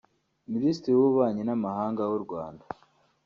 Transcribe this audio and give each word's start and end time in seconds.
Minisitiri 0.53 0.93
w’Ububanyi 0.97 1.41
n’Amahanga 1.45 2.01
w’u 2.11 2.19
Rwanda 2.25 2.63